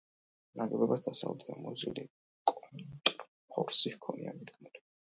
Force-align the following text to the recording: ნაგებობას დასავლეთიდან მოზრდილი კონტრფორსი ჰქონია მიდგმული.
ნაგებობას 0.61 1.03
დასავლეთიდან 1.09 1.61
მოზრდილი 1.67 2.07
კონტრფორსი 2.55 3.97
ჰქონია 3.99 4.37
მიდგმული. 4.43 4.89